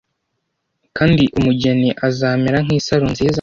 kandi 0.97 1.23
umugeni 1.37 1.89
azamera 2.07 2.57
nkisaro 2.65 3.05
nziza 3.13 3.29